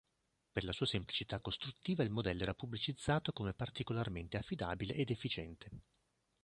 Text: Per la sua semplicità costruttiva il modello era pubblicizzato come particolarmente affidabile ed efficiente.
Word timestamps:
Per 0.51 0.63
la 0.63 0.71
sua 0.71 0.87
semplicità 0.87 1.37
costruttiva 1.39 2.01
il 2.01 2.09
modello 2.09 2.41
era 2.41 2.55
pubblicizzato 2.55 3.31
come 3.31 3.53
particolarmente 3.53 4.35
affidabile 4.35 4.95
ed 4.95 5.11
efficiente. 5.11 5.69